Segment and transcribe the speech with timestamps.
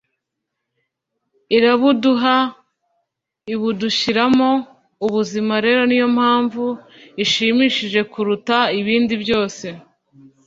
[1.57, 2.35] irabuduha,
[3.53, 4.51] ibudushyiramo.
[5.05, 6.65] ubuzima rero ni yo mpano
[7.23, 9.65] ishimishije kuruta ibindi byose